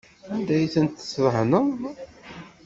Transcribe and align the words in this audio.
Anda 0.33 0.53
ay 0.55 0.67
tent-tdehneḍ? 0.73 1.67